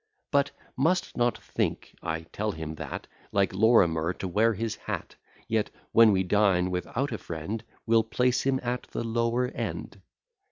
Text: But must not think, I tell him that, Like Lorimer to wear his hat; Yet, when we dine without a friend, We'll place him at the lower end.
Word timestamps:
But 0.31 0.49
must 0.75 1.15
not 1.15 1.37
think, 1.37 1.95
I 2.01 2.21
tell 2.21 2.51
him 2.53 2.73
that, 2.73 3.05
Like 3.31 3.53
Lorimer 3.53 4.13
to 4.13 4.27
wear 4.27 4.55
his 4.55 4.75
hat; 4.75 5.13
Yet, 5.47 5.69
when 5.91 6.11
we 6.11 6.23
dine 6.23 6.71
without 6.71 7.11
a 7.11 7.19
friend, 7.19 7.63
We'll 7.85 8.01
place 8.03 8.41
him 8.41 8.59
at 8.63 8.87
the 8.89 9.03
lower 9.03 9.49
end. 9.49 10.01